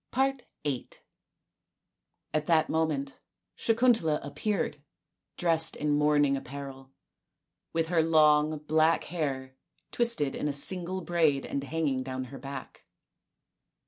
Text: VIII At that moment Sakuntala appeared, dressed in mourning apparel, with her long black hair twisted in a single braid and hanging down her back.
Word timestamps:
VIII 0.15 0.89
At 2.33 2.47
that 2.47 2.71
moment 2.71 3.19
Sakuntala 3.55 4.19
appeared, 4.23 4.81
dressed 5.37 5.75
in 5.75 5.91
mourning 5.91 6.35
apparel, 6.35 6.89
with 7.71 7.89
her 7.89 8.01
long 8.01 8.57
black 8.57 9.03
hair 9.03 9.55
twisted 9.91 10.33
in 10.33 10.47
a 10.47 10.53
single 10.53 11.01
braid 11.01 11.45
and 11.45 11.63
hanging 11.63 12.01
down 12.01 12.23
her 12.33 12.39
back. 12.39 12.83